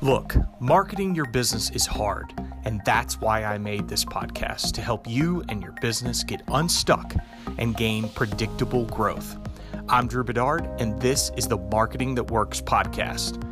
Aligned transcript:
Look, 0.00 0.36
marketing 0.60 1.16
your 1.16 1.24
business 1.24 1.70
is 1.70 1.84
hard, 1.84 2.32
and 2.64 2.80
that's 2.84 3.20
why 3.20 3.42
I 3.42 3.58
made 3.58 3.88
this 3.88 4.04
podcast 4.04 4.70
to 4.74 4.80
help 4.80 5.08
you 5.08 5.42
and 5.48 5.60
your 5.60 5.74
business 5.80 6.22
get 6.22 6.40
unstuck 6.46 7.16
and 7.58 7.76
gain 7.76 8.08
predictable 8.10 8.84
growth. 8.84 9.36
I'm 9.88 10.06
Drew 10.06 10.22
Bedard, 10.22 10.68
and 10.78 11.02
this 11.02 11.32
is 11.36 11.48
the 11.48 11.56
Marketing 11.56 12.14
That 12.14 12.30
Works 12.30 12.60
podcast. 12.60 13.42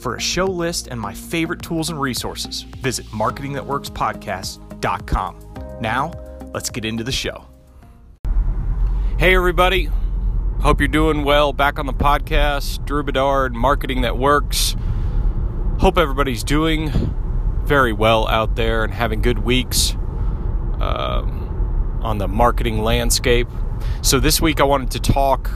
For 0.00 0.14
a 0.14 0.20
show 0.20 0.46
list 0.46 0.86
and 0.86 1.00
my 1.00 1.12
favorite 1.12 1.60
tools 1.60 1.90
and 1.90 2.00
resources, 2.00 2.62
visit 2.62 3.06
marketingthatworkspodcast.com. 3.06 5.78
Now, 5.80 6.12
let's 6.54 6.70
get 6.70 6.84
into 6.84 7.02
the 7.02 7.10
show. 7.10 7.46
Hey, 9.18 9.34
everybody. 9.34 9.90
Hope 10.60 10.80
you're 10.80 10.86
doing 10.86 11.24
well. 11.24 11.52
Back 11.52 11.80
on 11.80 11.86
the 11.86 11.92
podcast, 11.92 12.86
Drew 12.86 13.02
Bedard, 13.02 13.56
Marketing 13.56 14.02
That 14.02 14.16
Works. 14.16 14.69
Hope 15.80 15.96
everybody's 15.96 16.44
doing 16.44 16.90
very 17.64 17.94
well 17.94 18.28
out 18.28 18.54
there 18.54 18.84
and 18.84 18.92
having 18.92 19.22
good 19.22 19.38
weeks 19.38 19.92
um, 20.78 21.98
on 22.02 22.18
the 22.18 22.28
marketing 22.28 22.82
landscape. 22.82 23.48
So, 24.02 24.20
this 24.20 24.42
week 24.42 24.60
I 24.60 24.64
wanted 24.64 24.90
to 24.90 25.00
talk 25.00 25.50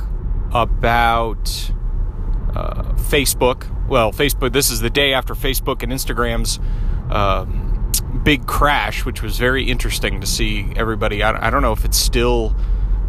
about 0.51 1.71
uh, 2.57 2.95
Facebook. 2.95 3.71
Well, 3.87 4.13
Facebook, 4.13 4.55
this 4.55 4.71
is 4.71 4.81
the 4.81 4.89
day 4.89 5.13
after 5.13 5.35
Facebook 5.35 5.83
and 5.83 5.93
Instagram's 5.93 6.59
uh, 7.11 7.45
big 8.21 8.47
crash, 8.47 9.05
which 9.05 9.21
was 9.21 9.37
very 9.37 9.65
interesting 9.65 10.23
to 10.23 10.27
see 10.27 10.73
everybody. 10.75 11.23
I, 11.23 11.49
I 11.49 11.51
don't 11.51 11.61
know 11.61 11.73
if 11.73 11.85
it's 11.85 11.99
still 11.99 12.57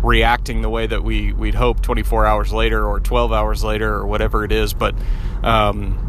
reacting 0.04 0.62
the 0.62 0.70
way 0.70 0.86
that 0.86 1.02
we 1.02 1.32
we'd 1.32 1.56
hope 1.56 1.82
24 1.82 2.26
hours 2.26 2.52
later 2.52 2.86
or 2.86 3.00
12 3.00 3.32
hours 3.32 3.64
later 3.64 3.92
or 3.92 4.06
whatever 4.06 4.44
it 4.44 4.52
is 4.52 4.72
but 4.72 4.94
um, 5.42 6.05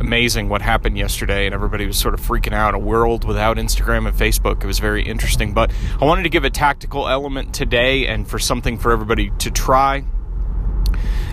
amazing 0.00 0.48
what 0.48 0.62
happened 0.62 0.98
yesterday, 0.98 1.46
and 1.46 1.54
everybody 1.54 1.86
was 1.86 1.96
sort 1.96 2.14
of 2.14 2.20
freaking 2.20 2.52
out. 2.52 2.74
A 2.74 2.78
world 2.78 3.24
without 3.24 3.56
Instagram 3.56 4.06
and 4.06 4.16
Facebook. 4.16 4.62
It 4.62 4.66
was 4.66 4.78
very 4.78 5.02
interesting. 5.02 5.52
But 5.52 5.72
I 6.00 6.04
wanted 6.04 6.22
to 6.24 6.28
give 6.28 6.44
a 6.44 6.50
tactical 6.50 7.08
element 7.08 7.54
today 7.54 8.06
and 8.06 8.26
for 8.26 8.38
something 8.38 8.78
for 8.78 8.92
everybody 8.92 9.30
to 9.38 9.50
try. 9.50 10.04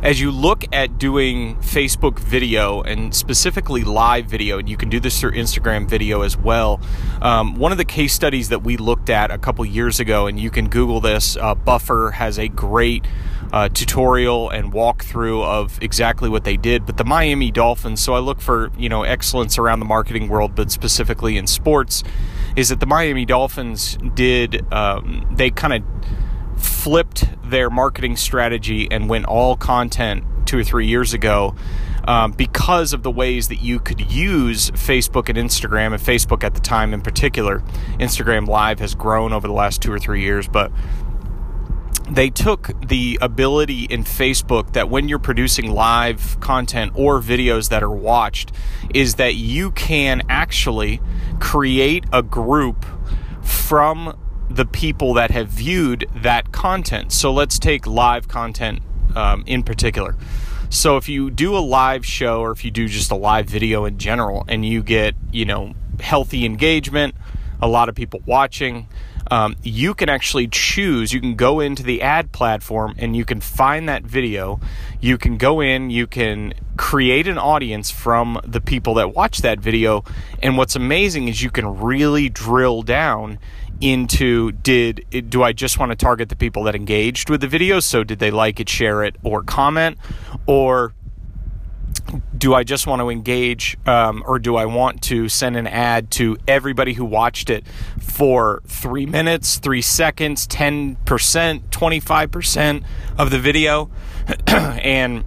As 0.03 0.19
you 0.19 0.31
look 0.31 0.65
at 0.73 0.97
doing 0.97 1.57
Facebook 1.57 2.17
video 2.17 2.81
and 2.81 3.13
specifically 3.13 3.83
live 3.83 4.25
video, 4.25 4.57
and 4.57 4.67
you 4.67 4.75
can 4.75 4.89
do 4.89 4.99
this 4.99 5.19
through 5.19 5.33
Instagram 5.33 5.87
video 5.87 6.23
as 6.23 6.35
well. 6.35 6.81
Um, 7.21 7.55
one 7.55 7.71
of 7.71 7.77
the 7.77 7.85
case 7.85 8.11
studies 8.11 8.49
that 8.49 8.63
we 8.63 8.77
looked 8.77 9.11
at 9.11 9.29
a 9.29 9.37
couple 9.37 9.63
years 9.63 9.99
ago, 9.99 10.25
and 10.25 10.39
you 10.39 10.49
can 10.49 10.69
Google 10.69 11.01
this, 11.01 11.37
uh, 11.37 11.53
Buffer 11.53 12.11
has 12.15 12.39
a 12.39 12.47
great 12.47 13.05
uh, 13.53 13.69
tutorial 13.69 14.49
and 14.49 14.71
walkthrough 14.71 15.43
of 15.43 15.81
exactly 15.81 16.29
what 16.29 16.43
they 16.43 16.57
did. 16.57 16.85
But 16.85 16.97
the 16.97 17.03
Miami 17.03 17.51
Dolphins, 17.51 18.01
so 18.01 18.13
I 18.13 18.19
look 18.19 18.41
for 18.41 18.71
you 18.77 18.89
know 18.89 19.03
excellence 19.03 19.57
around 19.57 19.79
the 19.79 19.85
marketing 19.85 20.29
world, 20.29 20.55
but 20.55 20.71
specifically 20.71 21.37
in 21.37 21.47
sports, 21.47 22.03
is 22.55 22.69
that 22.69 22.79
the 22.79 22.85
Miami 22.85 23.25
Dolphins 23.25 23.97
did 24.13 24.71
um, 24.73 25.27
they 25.31 25.49
kind 25.49 25.73
of 25.73 25.83
flipped 26.61 27.25
their 27.49 27.69
marketing 27.69 28.15
strategy 28.15 28.87
and 28.89 29.09
went 29.09 29.25
all 29.25 29.55
content 29.55 30.23
two 30.45 30.57
or 30.57 30.63
three 30.63 30.87
years 30.87 31.13
ago. 31.13 31.55
Um, 32.07 32.31
because 32.31 32.93
of 32.93 33.03
the 33.03 33.11
ways 33.11 33.49
that 33.49 33.61
you 33.61 33.79
could 33.79 34.11
use 34.11 34.71
Facebook 34.71 35.29
and 35.29 35.37
Instagram, 35.37 35.93
and 35.93 36.01
Facebook 36.01 36.43
at 36.43 36.55
the 36.55 36.59
time 36.59 36.95
in 36.95 37.01
particular. 37.01 37.59
Instagram 37.99 38.47
Live 38.47 38.79
has 38.79 38.95
grown 38.95 39.33
over 39.33 39.47
the 39.47 39.53
last 39.53 39.83
two 39.83 39.93
or 39.93 39.99
three 39.99 40.21
years, 40.21 40.47
but 40.47 40.71
they 42.11 42.29
took 42.29 42.71
the 42.87 43.17
ability 43.21 43.85
in 43.85 44.03
Facebook 44.03 44.73
that 44.73 44.89
when 44.89 45.07
you're 45.07 45.19
producing 45.19 45.71
live 45.71 46.37
content 46.41 46.91
or 46.93 47.21
videos 47.21 47.69
that 47.69 47.81
are 47.81 47.89
watched, 47.89 48.51
is 48.93 49.15
that 49.15 49.35
you 49.35 49.71
can 49.71 50.21
actually 50.27 50.99
create 51.39 52.03
a 52.11 52.21
group 52.21 52.85
from 53.41 54.17
the 54.49 54.65
people 54.65 55.13
that 55.13 55.31
have 55.31 55.47
viewed 55.47 56.05
that 56.13 56.51
content. 56.51 57.13
So 57.13 57.31
let's 57.31 57.57
take 57.57 57.87
live 57.87 58.27
content 58.27 58.81
um, 59.15 59.45
in 59.47 59.63
particular. 59.63 60.17
So 60.69 60.97
if 60.97 61.07
you 61.07 61.31
do 61.31 61.57
a 61.57 61.59
live 61.59 62.05
show 62.05 62.41
or 62.41 62.51
if 62.51 62.65
you 62.65 62.71
do 62.71 62.87
just 62.87 63.11
a 63.11 63.15
live 63.15 63.45
video 63.45 63.85
in 63.85 63.97
general 63.97 64.43
and 64.49 64.65
you 64.65 64.83
get, 64.83 65.15
you 65.31 65.45
know, 65.45 65.73
healthy 66.01 66.45
engagement, 66.45 67.15
a 67.61 67.67
lot 67.67 67.87
of 67.87 67.95
people 67.95 68.21
watching, 68.25 68.87
um, 69.31 69.55
you 69.63 69.93
can 69.93 70.09
actually 70.09 70.49
choose. 70.49 71.13
You 71.13 71.21
can 71.21 71.35
go 71.35 71.61
into 71.61 71.83
the 71.83 72.01
ad 72.01 72.33
platform 72.33 72.93
and 72.97 73.15
you 73.15 73.23
can 73.23 73.39
find 73.39 73.87
that 73.87 74.03
video. 74.03 74.59
You 74.99 75.17
can 75.17 75.37
go 75.37 75.61
in, 75.61 75.89
you 75.89 76.05
can 76.05 76.53
create 76.75 77.27
an 77.27 77.37
audience 77.37 77.89
from 77.89 78.41
the 78.45 78.59
people 78.59 78.95
that 78.95 79.15
watch 79.15 79.39
that 79.39 79.59
video. 79.59 80.03
And 80.43 80.57
what's 80.57 80.75
amazing 80.75 81.29
is 81.29 81.41
you 81.41 81.49
can 81.49 81.79
really 81.79 82.27
drill 82.27 82.81
down 82.81 83.39
into 83.79 84.51
did 84.51 85.05
do 85.29 85.41
I 85.41 85.53
just 85.53 85.79
want 85.79 85.91
to 85.91 85.95
target 85.95 86.29
the 86.29 86.35
people 86.35 86.63
that 86.63 86.75
engaged 86.75 87.29
with 87.29 87.39
the 87.39 87.47
video? 87.47 87.79
So 87.79 88.03
did 88.03 88.19
they 88.19 88.31
like 88.31 88.59
it, 88.59 88.67
share 88.67 89.03
it, 89.03 89.15
or 89.23 89.43
comment, 89.43 89.97
or 90.45 90.93
do 92.41 92.55
I 92.55 92.63
just 92.63 92.87
want 92.87 93.01
to 93.01 93.09
engage 93.09 93.77
um, 93.85 94.23
or 94.25 94.39
do 94.39 94.55
I 94.55 94.65
want 94.65 95.03
to 95.03 95.29
send 95.29 95.55
an 95.55 95.67
ad 95.67 96.09
to 96.13 96.37
everybody 96.47 96.93
who 96.93 97.05
watched 97.05 97.51
it 97.51 97.67
for 97.99 98.63
three 98.65 99.05
minutes, 99.05 99.59
three 99.59 99.83
seconds, 99.83 100.47
10%, 100.47 100.97
25% 101.05 102.83
of 103.19 103.29
the 103.29 103.37
video? 103.37 103.91
and 104.47 105.23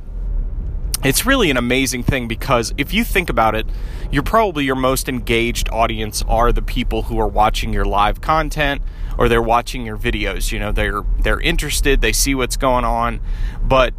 it's 1.04 1.24
really 1.24 1.52
an 1.52 1.56
amazing 1.56 2.02
thing 2.02 2.26
because 2.26 2.74
if 2.76 2.92
you 2.92 3.04
think 3.04 3.30
about 3.30 3.54
it, 3.54 3.66
you're 4.10 4.24
probably 4.24 4.64
your 4.64 4.74
most 4.74 5.08
engaged 5.08 5.68
audience 5.70 6.24
are 6.26 6.50
the 6.50 6.62
people 6.62 7.02
who 7.02 7.20
are 7.20 7.28
watching 7.28 7.72
your 7.72 7.84
live 7.84 8.20
content 8.20 8.82
or 9.16 9.28
they're 9.28 9.40
watching 9.40 9.86
your 9.86 9.96
videos. 9.96 10.50
You 10.50 10.58
know, 10.58 10.72
they're 10.72 11.02
they're 11.20 11.40
interested, 11.40 12.00
they 12.00 12.12
see 12.12 12.34
what's 12.34 12.56
going 12.56 12.84
on, 12.84 13.20
but 13.62 13.94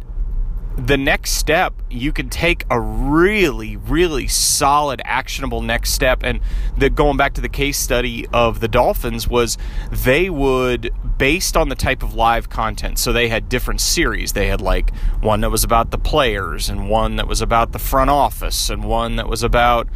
the 0.76 0.96
next 0.96 1.32
step 1.32 1.72
you 1.88 2.12
can 2.12 2.28
take 2.28 2.64
a 2.70 2.78
really 2.78 3.76
really 3.76 4.26
solid 4.26 5.00
actionable 5.04 5.62
next 5.62 5.92
step. 5.92 6.22
And 6.22 6.40
the 6.76 6.90
going 6.90 7.16
back 7.16 7.34
to 7.34 7.40
the 7.40 7.48
case 7.48 7.78
study 7.78 8.26
of 8.32 8.60
the 8.60 8.68
dolphins 8.68 9.26
was 9.26 9.56
they 9.90 10.28
would 10.28 10.92
based 11.18 11.56
on 11.56 11.70
the 11.70 11.74
type 11.74 12.02
of 12.02 12.14
live 12.14 12.50
content 12.50 12.98
so 12.98 13.12
they 13.12 13.28
had 13.28 13.48
different 13.48 13.80
series. 13.80 14.34
They 14.34 14.48
had 14.48 14.60
like 14.60 14.94
one 15.20 15.40
that 15.40 15.50
was 15.50 15.64
about 15.64 15.90
the 15.90 15.98
players 15.98 16.68
and 16.68 16.90
one 16.90 17.16
that 17.16 17.26
was 17.26 17.40
about 17.40 17.72
the 17.72 17.78
front 17.78 18.10
office 18.10 18.68
and 18.68 18.84
one 18.84 19.16
that 19.16 19.28
was 19.28 19.42
about 19.42 19.88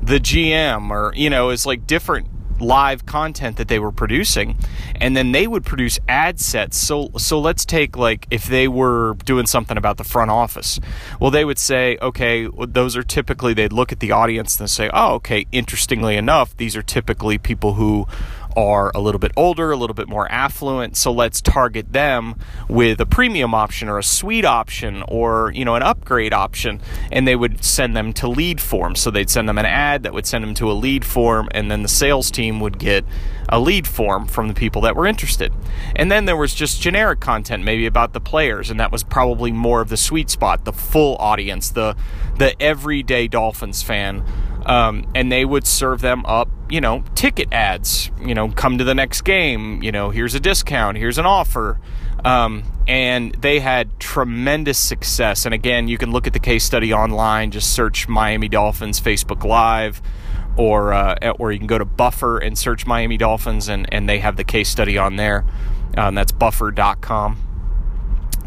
the 0.00 0.20
GM 0.20 0.90
or 0.90 1.12
you 1.16 1.28
know 1.28 1.50
it's 1.50 1.66
like 1.66 1.86
different 1.86 2.28
live 2.60 3.06
content 3.06 3.56
that 3.56 3.68
they 3.68 3.78
were 3.78 3.92
producing 3.92 4.56
and 4.96 5.16
then 5.16 5.32
they 5.32 5.46
would 5.46 5.64
produce 5.64 5.98
ad 6.08 6.40
sets. 6.40 6.76
So 6.76 7.10
so 7.16 7.38
let's 7.38 7.64
take 7.64 7.96
like 7.96 8.26
if 8.30 8.46
they 8.46 8.68
were 8.68 9.14
doing 9.24 9.46
something 9.46 9.76
about 9.76 9.96
the 9.96 10.04
front 10.04 10.30
office. 10.30 10.80
Well 11.20 11.30
they 11.30 11.44
would 11.44 11.58
say 11.58 11.98
okay 12.00 12.48
those 12.66 12.96
are 12.96 13.02
typically 13.02 13.54
they'd 13.54 13.72
look 13.72 13.92
at 13.92 14.00
the 14.00 14.12
audience 14.12 14.58
and 14.58 14.68
say 14.68 14.90
oh 14.92 15.14
okay 15.14 15.46
interestingly 15.52 16.16
enough 16.16 16.56
these 16.56 16.76
are 16.76 16.82
typically 16.82 17.38
people 17.38 17.74
who 17.74 18.06
are 18.58 18.90
a 18.92 19.00
little 19.00 19.20
bit 19.20 19.30
older, 19.36 19.70
a 19.70 19.76
little 19.76 19.94
bit 19.94 20.08
more 20.08 20.30
affluent, 20.32 20.96
so 20.96 21.12
let's 21.12 21.40
target 21.40 21.92
them 21.92 22.34
with 22.68 23.00
a 23.00 23.06
premium 23.06 23.54
option 23.54 23.88
or 23.88 23.98
a 23.98 24.02
suite 24.02 24.44
option 24.44 25.04
or, 25.06 25.52
you 25.54 25.64
know, 25.64 25.76
an 25.76 25.82
upgrade 25.82 26.32
option 26.32 26.80
and 27.12 27.26
they 27.26 27.36
would 27.36 27.62
send 27.64 27.96
them 27.96 28.12
to 28.12 28.26
lead 28.26 28.60
form. 28.60 28.96
So 28.96 29.12
they'd 29.12 29.30
send 29.30 29.48
them 29.48 29.58
an 29.58 29.64
ad 29.64 30.02
that 30.02 30.12
would 30.12 30.26
send 30.26 30.42
them 30.42 30.54
to 30.54 30.72
a 30.72 30.74
lead 30.74 31.04
form 31.04 31.48
and 31.52 31.70
then 31.70 31.82
the 31.82 31.88
sales 31.88 32.32
team 32.32 32.58
would 32.58 32.80
get 32.80 33.04
a 33.48 33.60
lead 33.60 33.86
form 33.86 34.26
from 34.26 34.48
the 34.48 34.54
people 34.54 34.82
that 34.82 34.96
were 34.96 35.06
interested. 35.06 35.52
And 35.94 36.10
then 36.10 36.24
there 36.24 36.36
was 36.36 36.52
just 36.52 36.82
generic 36.82 37.20
content 37.20 37.62
maybe 37.62 37.86
about 37.86 38.12
the 38.12 38.20
players 38.20 38.70
and 38.70 38.80
that 38.80 38.90
was 38.90 39.04
probably 39.04 39.52
more 39.52 39.80
of 39.80 39.88
the 39.88 39.96
sweet 39.96 40.30
spot, 40.30 40.64
the 40.64 40.72
full 40.72 41.16
audience, 41.18 41.70
the 41.70 41.94
the 42.38 42.60
everyday 42.60 43.28
Dolphins 43.28 43.82
fan 43.82 44.24
um, 44.68 45.10
and 45.14 45.32
they 45.32 45.44
would 45.44 45.66
serve 45.66 46.02
them 46.02 46.24
up, 46.26 46.48
you 46.68 46.80
know, 46.80 47.02
ticket 47.14 47.52
ads. 47.52 48.10
You 48.20 48.34
know, 48.34 48.50
come 48.50 48.78
to 48.78 48.84
the 48.84 48.94
next 48.94 49.22
game. 49.22 49.82
You 49.82 49.90
know, 49.90 50.10
here's 50.10 50.34
a 50.34 50.40
discount. 50.40 50.98
Here's 50.98 51.18
an 51.18 51.26
offer. 51.26 51.80
Um, 52.24 52.64
and 52.86 53.32
they 53.34 53.60
had 53.60 53.98
tremendous 53.98 54.78
success. 54.78 55.46
And 55.46 55.54
again, 55.54 55.88
you 55.88 55.96
can 55.96 56.12
look 56.12 56.26
at 56.26 56.34
the 56.34 56.38
case 56.38 56.64
study 56.64 56.92
online. 56.92 57.50
Just 57.50 57.72
search 57.72 58.08
Miami 58.08 58.48
Dolphins 58.48 59.00
Facebook 59.00 59.42
Live, 59.44 60.02
or 60.56 60.92
uh, 60.92 61.32
or 61.38 61.50
you 61.50 61.58
can 61.58 61.66
go 61.66 61.78
to 61.78 61.86
Buffer 61.86 62.38
and 62.38 62.58
search 62.58 62.86
Miami 62.86 63.16
Dolphins, 63.16 63.68
and 63.68 63.92
and 63.92 64.08
they 64.08 64.18
have 64.18 64.36
the 64.36 64.44
case 64.44 64.68
study 64.68 64.98
on 64.98 65.16
there. 65.16 65.46
Um, 65.96 66.14
that's 66.14 66.32
Buffer.com 66.32 67.47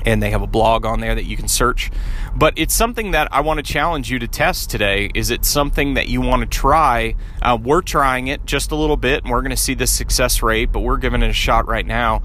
and 0.05 0.21
they 0.21 0.31
have 0.31 0.41
a 0.41 0.47
blog 0.47 0.85
on 0.85 0.99
there 0.99 1.15
that 1.15 1.25
you 1.25 1.37
can 1.37 1.47
search. 1.47 1.91
But 2.35 2.53
it's 2.57 2.73
something 2.73 3.11
that 3.11 3.27
I 3.31 3.41
want 3.41 3.57
to 3.57 3.63
challenge 3.63 4.09
you 4.09 4.19
to 4.19 4.27
test 4.27 4.69
today. 4.69 5.09
Is 5.13 5.29
it 5.29 5.45
something 5.45 5.95
that 5.95 6.07
you 6.07 6.21
want 6.21 6.41
to 6.41 6.47
try? 6.47 7.15
Uh, 7.41 7.57
we're 7.61 7.81
trying 7.81 8.27
it 8.27 8.45
just 8.45 8.71
a 8.71 8.75
little 8.75 8.97
bit, 8.97 9.23
and 9.23 9.31
we're 9.31 9.41
going 9.41 9.51
to 9.51 9.57
see 9.57 9.73
the 9.73 9.87
success 9.87 10.41
rate, 10.41 10.71
but 10.71 10.79
we're 10.79 10.97
giving 10.97 11.21
it 11.21 11.29
a 11.29 11.33
shot 11.33 11.67
right 11.67 11.85
now. 11.85 12.21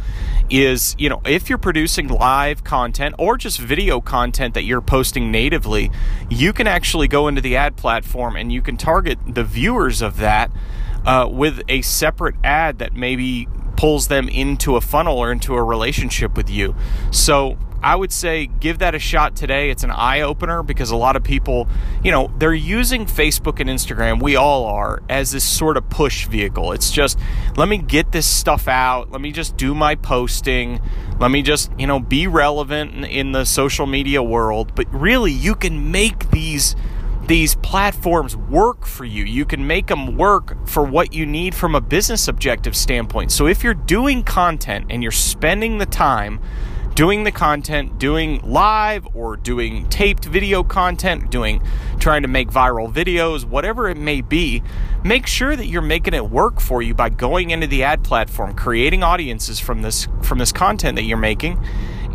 Is 0.48 0.94
you 0.98 1.08
know 1.08 1.20
if 1.24 1.48
you're 1.48 1.58
producing 1.58 2.08
live 2.08 2.62
content 2.62 3.16
or 3.18 3.36
just 3.36 3.58
video 3.58 4.00
content 4.00 4.54
that 4.54 4.62
you're 4.62 4.80
posting 4.80 5.30
natively, 5.32 5.90
you 6.30 6.52
can 6.52 6.66
actually 6.66 7.08
go 7.08 7.26
into 7.26 7.40
the 7.40 7.56
ad 7.56 7.76
platform 7.76 8.36
and 8.36 8.52
you 8.52 8.62
can 8.62 8.76
target 8.76 9.18
the 9.26 9.42
viewers 9.42 10.02
of 10.02 10.18
that 10.18 10.50
uh, 11.04 11.28
with 11.30 11.62
a 11.68 11.82
separate 11.82 12.34
ad 12.44 12.78
that 12.78 12.94
maybe 12.94 13.48
pulls 13.76 14.08
them 14.08 14.28
into 14.28 14.76
a 14.76 14.80
funnel 14.80 15.18
or 15.18 15.30
into 15.30 15.54
a 15.54 15.62
relationship 15.62 16.36
with 16.36 16.50
you. 16.50 16.74
So 17.10 17.58
I 17.82 17.94
would 17.94 18.10
say 18.10 18.46
give 18.46 18.78
that 18.78 18.94
a 18.94 18.98
shot 18.98 19.36
today. 19.36 19.70
It's 19.70 19.84
an 19.84 19.90
eye 19.90 20.22
opener 20.22 20.62
because 20.62 20.90
a 20.90 20.96
lot 20.96 21.14
of 21.14 21.22
people, 21.22 21.68
you 22.02 22.10
know, 22.10 22.32
they're 22.38 22.54
using 22.54 23.06
Facebook 23.06 23.60
and 23.60 23.68
Instagram, 23.68 24.22
we 24.22 24.34
all 24.34 24.64
are, 24.64 25.02
as 25.08 25.30
this 25.32 25.44
sort 25.44 25.76
of 25.76 25.88
push 25.90 26.26
vehicle. 26.26 26.72
It's 26.72 26.90
just, 26.90 27.18
let 27.56 27.68
me 27.68 27.78
get 27.78 28.12
this 28.12 28.26
stuff 28.26 28.66
out. 28.66 29.12
Let 29.12 29.20
me 29.20 29.30
just 29.30 29.56
do 29.56 29.74
my 29.74 29.94
posting. 29.94 30.80
Let 31.20 31.30
me 31.30 31.42
just, 31.42 31.70
you 31.78 31.86
know, 31.86 32.00
be 32.00 32.26
relevant 32.26 33.04
in, 33.04 33.32
the 33.32 33.44
social 33.44 33.86
media 33.86 34.22
world. 34.22 34.74
But 34.74 34.92
really, 34.92 35.32
you 35.32 35.54
can 35.54 35.90
make 35.90 36.30
these 36.30 36.74
these 37.26 37.56
platforms 37.56 38.36
work 38.36 38.86
for 38.86 39.04
you. 39.04 39.24
You 39.24 39.44
can 39.44 39.66
make 39.66 39.88
them 39.88 40.16
work 40.16 40.56
for 40.66 40.84
what 40.84 41.12
you 41.12 41.26
need 41.26 41.54
from 41.54 41.74
a 41.74 41.80
business 41.80 42.28
objective 42.28 42.76
standpoint. 42.76 43.32
So 43.32 43.46
if 43.46 43.64
you're 43.64 43.74
doing 43.74 44.22
content 44.22 44.86
and 44.90 45.02
you're 45.02 45.12
spending 45.12 45.78
the 45.78 45.86
time 45.86 46.40
doing 46.94 47.24
the 47.24 47.32
content, 47.32 47.98
doing 47.98 48.40
live 48.40 49.06
or 49.14 49.36
doing 49.36 49.86
taped 49.90 50.24
video 50.24 50.62
content, 50.62 51.30
doing 51.30 51.62
trying 51.98 52.22
to 52.22 52.28
make 52.28 52.48
viral 52.48 52.90
videos, 52.90 53.44
whatever 53.44 53.88
it 53.88 53.98
may 53.98 54.22
be, 54.22 54.62
make 55.04 55.26
sure 55.26 55.54
that 55.54 55.66
you're 55.66 55.82
making 55.82 56.14
it 56.14 56.30
work 56.30 56.58
for 56.58 56.80
you 56.80 56.94
by 56.94 57.08
going 57.10 57.50
into 57.50 57.66
the 57.66 57.82
ad 57.82 58.02
platform, 58.02 58.54
creating 58.54 59.02
audiences 59.02 59.60
from 59.60 59.82
this 59.82 60.08
from 60.22 60.38
this 60.38 60.52
content 60.52 60.96
that 60.96 61.02
you're 61.02 61.18
making 61.18 61.62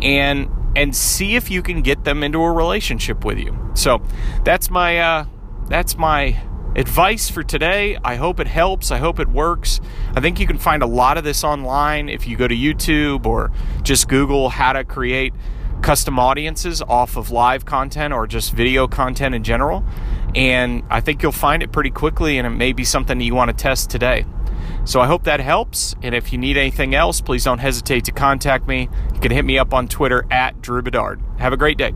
and 0.02 0.50
and 0.74 0.94
see 0.94 1.36
if 1.36 1.50
you 1.50 1.62
can 1.62 1.82
get 1.82 2.04
them 2.04 2.22
into 2.22 2.42
a 2.42 2.52
relationship 2.52 3.24
with 3.24 3.38
you. 3.38 3.56
So, 3.74 4.02
that's 4.44 4.70
my 4.70 4.98
uh 4.98 5.26
that's 5.68 5.96
my 5.96 6.40
advice 6.74 7.28
for 7.28 7.42
today. 7.42 7.98
I 8.02 8.16
hope 8.16 8.40
it 8.40 8.46
helps. 8.46 8.90
I 8.90 8.98
hope 8.98 9.20
it 9.20 9.28
works. 9.28 9.80
I 10.14 10.20
think 10.20 10.40
you 10.40 10.46
can 10.46 10.58
find 10.58 10.82
a 10.82 10.86
lot 10.86 11.18
of 11.18 11.24
this 11.24 11.44
online 11.44 12.08
if 12.08 12.26
you 12.26 12.36
go 12.36 12.48
to 12.48 12.54
YouTube 12.54 13.26
or 13.26 13.52
just 13.82 14.08
Google 14.08 14.48
how 14.48 14.72
to 14.72 14.84
create 14.84 15.34
custom 15.82 16.18
audiences 16.18 16.80
off 16.80 17.16
of 17.16 17.30
live 17.30 17.64
content 17.64 18.14
or 18.14 18.26
just 18.26 18.52
video 18.52 18.86
content 18.86 19.34
in 19.34 19.42
general. 19.42 19.84
And 20.34 20.82
I 20.88 21.00
think 21.00 21.22
you'll 21.22 21.32
find 21.32 21.62
it 21.62 21.72
pretty 21.72 21.90
quickly, 21.90 22.38
and 22.38 22.46
it 22.46 22.50
may 22.50 22.72
be 22.72 22.84
something 22.84 23.18
that 23.18 23.24
you 23.24 23.34
want 23.34 23.50
to 23.50 23.56
test 23.56 23.90
today. 23.90 24.24
So 24.84 25.00
I 25.00 25.06
hope 25.06 25.24
that 25.24 25.40
helps. 25.40 25.94
And 26.02 26.14
if 26.14 26.32
you 26.32 26.38
need 26.38 26.56
anything 26.56 26.94
else, 26.94 27.20
please 27.20 27.44
don't 27.44 27.58
hesitate 27.58 28.04
to 28.04 28.12
contact 28.12 28.66
me. 28.66 28.88
You 29.14 29.20
can 29.20 29.30
hit 29.30 29.44
me 29.44 29.58
up 29.58 29.72
on 29.72 29.88
Twitter 29.88 30.24
at 30.30 30.60
Drew 30.60 30.82
Bedard. 30.82 31.20
Have 31.38 31.52
a 31.52 31.56
great 31.56 31.78
day. 31.78 31.94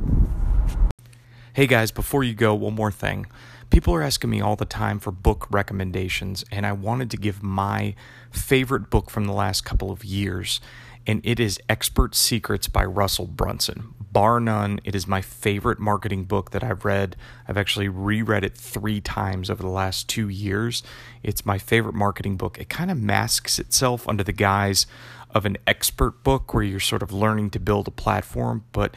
Hey 1.52 1.66
guys, 1.66 1.90
before 1.90 2.22
you 2.22 2.34
go, 2.34 2.54
one 2.54 2.74
more 2.74 2.92
thing. 2.92 3.26
People 3.70 3.94
are 3.94 4.02
asking 4.02 4.30
me 4.30 4.40
all 4.40 4.56
the 4.56 4.64
time 4.64 5.00
for 5.00 5.10
book 5.10 5.46
recommendations, 5.50 6.44
and 6.52 6.64
I 6.64 6.72
wanted 6.72 7.10
to 7.10 7.16
give 7.16 7.42
my 7.42 7.94
favorite 8.30 8.90
book 8.90 9.10
from 9.10 9.24
the 9.24 9.32
last 9.32 9.64
couple 9.64 9.90
of 9.90 10.04
years, 10.04 10.60
and 11.06 11.20
it 11.24 11.40
is 11.40 11.58
Expert 11.68 12.14
Secrets 12.14 12.68
by 12.68 12.84
Russell 12.84 13.26
Brunson. 13.26 13.94
Bar 14.16 14.40
none, 14.40 14.80
it 14.82 14.94
is 14.94 15.06
my 15.06 15.20
favorite 15.20 15.78
marketing 15.78 16.24
book 16.24 16.52
that 16.52 16.64
I've 16.64 16.86
read. 16.86 17.16
I've 17.46 17.58
actually 17.58 17.90
reread 17.90 18.44
it 18.44 18.56
three 18.56 18.98
times 18.98 19.50
over 19.50 19.62
the 19.62 19.68
last 19.68 20.08
two 20.08 20.30
years. 20.30 20.82
It's 21.22 21.44
my 21.44 21.58
favorite 21.58 21.94
marketing 21.94 22.38
book. 22.38 22.56
It 22.58 22.70
kind 22.70 22.90
of 22.90 22.96
masks 22.96 23.58
itself 23.58 24.08
under 24.08 24.24
the 24.24 24.32
guise 24.32 24.86
of 25.34 25.44
an 25.44 25.58
expert 25.66 26.24
book 26.24 26.54
where 26.54 26.62
you're 26.62 26.80
sort 26.80 27.02
of 27.02 27.12
learning 27.12 27.50
to 27.50 27.60
build 27.60 27.88
a 27.88 27.90
platform, 27.90 28.64
but 28.72 28.94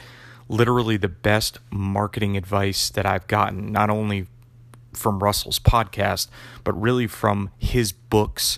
literally 0.48 0.96
the 0.96 1.10
best 1.10 1.58
marketing 1.70 2.38
advice 2.38 2.90
that 2.90 3.06
I've 3.06 3.28
gotten, 3.28 3.74
not 3.74 3.90
only 3.90 4.28
from 4.94 5.20
Russell's 5.20 5.60
podcast, 5.60 6.30
but 6.64 6.82
really 6.82 7.08
from 7.08 7.50
his 7.58 7.92
books. 7.92 8.58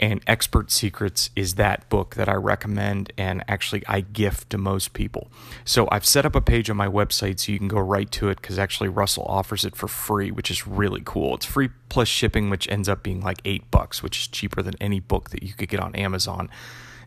And 0.00 0.22
Expert 0.26 0.70
Secrets 0.70 1.30
is 1.34 1.54
that 1.54 1.88
book 1.88 2.14
that 2.14 2.28
I 2.28 2.34
recommend 2.34 3.12
and 3.18 3.42
actually 3.48 3.82
I 3.86 4.00
gift 4.00 4.50
to 4.50 4.58
most 4.58 4.92
people. 4.92 5.30
So 5.64 5.88
I've 5.90 6.06
set 6.06 6.24
up 6.24 6.34
a 6.34 6.40
page 6.40 6.70
on 6.70 6.76
my 6.76 6.88
website 6.88 7.40
so 7.40 7.52
you 7.52 7.58
can 7.58 7.68
go 7.68 7.80
right 7.80 8.10
to 8.12 8.28
it 8.28 8.40
because 8.40 8.58
actually 8.58 8.88
Russell 8.88 9.24
offers 9.24 9.64
it 9.64 9.74
for 9.74 9.88
free, 9.88 10.30
which 10.30 10.50
is 10.50 10.66
really 10.66 11.02
cool. 11.04 11.34
It's 11.34 11.46
free 11.46 11.70
plus 11.88 12.08
shipping, 12.08 12.50
which 12.50 12.68
ends 12.68 12.88
up 12.88 13.02
being 13.02 13.20
like 13.20 13.40
eight 13.44 13.70
bucks, 13.70 14.02
which 14.02 14.20
is 14.20 14.28
cheaper 14.28 14.62
than 14.62 14.74
any 14.80 15.00
book 15.00 15.30
that 15.30 15.42
you 15.42 15.52
could 15.54 15.68
get 15.68 15.80
on 15.80 15.94
Amazon 15.94 16.48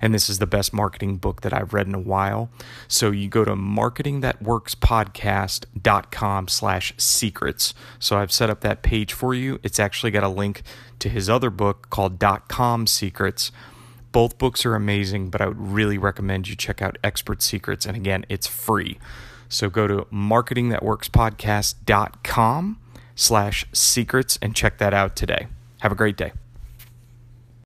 and 0.01 0.13
this 0.13 0.29
is 0.29 0.39
the 0.39 0.47
best 0.47 0.73
marketing 0.73 1.17
book 1.17 1.41
that 1.41 1.53
I've 1.53 1.73
read 1.73 1.87
in 1.87 1.93
a 1.93 1.99
while. 1.99 2.49
So 2.87 3.11
you 3.11 3.27
go 3.29 3.43
to 3.45 3.55
marketingthatworkspodcast.com 3.55 6.47
slash 6.47 6.93
secrets. 6.97 7.73
So 7.99 8.17
I've 8.17 8.31
set 8.31 8.49
up 8.49 8.61
that 8.61 8.81
page 8.81 9.11
for 9.13 9.33
you. 9.33 9.59
It's 9.63 9.79
actually 9.79 10.11
got 10.11 10.23
a 10.23 10.29
link 10.29 10.63
to 10.99 11.09
his 11.09 11.29
other 11.29 11.49
book 11.49 11.89
called 11.89 12.19
dot 12.19 12.47
com 12.49 12.87
secrets. 12.87 13.51
Both 14.11 14.37
books 14.37 14.65
are 14.65 14.75
amazing, 14.75 15.29
but 15.29 15.39
I 15.39 15.47
would 15.47 15.61
really 15.61 15.97
recommend 15.97 16.49
you 16.49 16.55
check 16.55 16.81
out 16.81 16.97
Expert 17.01 17.41
Secrets. 17.41 17.85
And 17.85 17.95
again, 17.95 18.25
it's 18.27 18.47
free. 18.47 18.99
So 19.47 19.69
go 19.69 19.87
to 19.87 20.05
marketingthatworkspodcast.com 20.11 22.77
slash 23.15 23.65
secrets 23.71 24.37
and 24.41 24.53
check 24.55 24.77
that 24.79 24.93
out 24.93 25.15
today. 25.15 25.47
Have 25.79 25.93
a 25.93 25.95
great 25.95 26.17
day. 26.17 26.33